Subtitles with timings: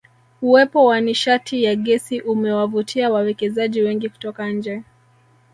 [0.41, 4.81] Uwepo wa nishati ya Gesi umewavutia wawekezaji wengi kutoka nje